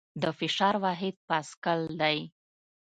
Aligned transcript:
د 0.21 0.23
فشار 0.39 0.75
واحد 0.83 1.15
پاسکل 1.29 1.79
دی. 2.01 2.17